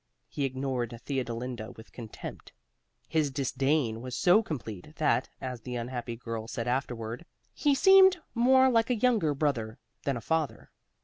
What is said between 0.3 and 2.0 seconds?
ignored Theodolinda with